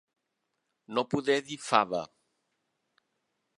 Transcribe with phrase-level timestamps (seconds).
[0.99, 2.01] No poder dir fava.